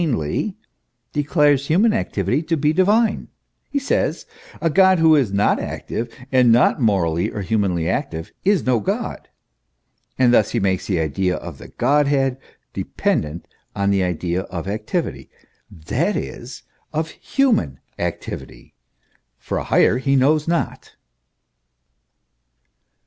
He 0.01 0.05
who 0.07 0.11
makes 0.13 0.17
God 0.17 0.23
act 0.23 0.35
humanly, 0.35 0.57
declares 1.13 1.67
human 1.67 1.93
activity 1.93 2.41
to 2.41 2.57
be 2.57 2.73
divine; 2.73 3.27
he 3.69 3.77
says: 3.77 4.25
a 4.59 4.71
god 4.71 4.97
who 4.97 5.15
is 5.15 5.31
not 5.31 5.59
active, 5.59 6.11
and 6.31 6.51
not 6.51 6.81
morally 6.81 7.29
or 7.29 7.43
humanly 7.43 7.87
active, 7.87 8.31
is 8.43 8.65
no 8.65 8.79
god; 8.79 9.29
and 10.17 10.33
thus 10.33 10.53
he 10.53 10.59
makes 10.59 10.87
the 10.87 10.99
idea 10.99 11.35
of 11.35 11.59
the 11.59 11.67
Godhead 11.67 12.39
dependent 12.73 13.47
on 13.75 13.91
the 13.91 14.01
idea 14.03 14.41
of 14.45 14.67
activity, 14.67 15.29
that 15.69 16.15
is, 16.17 16.63
of 16.91 17.11
human 17.11 17.79
activity, 17.99 18.73
for 19.37 19.59
a 19.59 19.65
higher 19.65 19.99
he 19.99 20.15
knows 20.15 20.47
not. 20.47 20.95